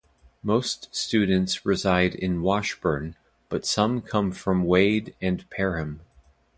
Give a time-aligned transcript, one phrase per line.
[0.41, 3.15] Most students reside in Washburn,
[3.49, 5.99] but some come from Wade and Perham.